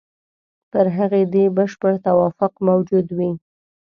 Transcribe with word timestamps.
پر 0.71 0.85
هغې 0.97 1.23
دې 1.33 1.45
بشپړ 1.57 1.93
توافق 2.05 2.53
موجود 2.67 3.07
وي. 3.17 3.31